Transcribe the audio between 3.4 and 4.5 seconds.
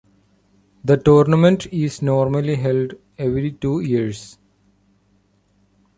two years.